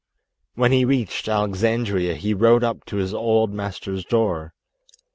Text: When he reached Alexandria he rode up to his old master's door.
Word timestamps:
When 0.55 0.71
he 0.71 0.83
reached 0.83 1.27
Alexandria 1.27 2.15
he 2.15 2.33
rode 2.33 2.63
up 2.63 2.85
to 2.85 2.95
his 2.95 3.13
old 3.13 3.53
master's 3.53 4.03
door. 4.03 4.51